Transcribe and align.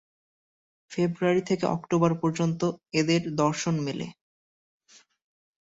ফেব্রুয়ারি 0.91 1.41
থেকে 1.49 1.65
অক্টোবর 1.67 2.11
পর্যন্ত 2.21 2.61
এদের 2.99 3.21
দর্শন 3.41 3.75
মেলে। 3.85 4.07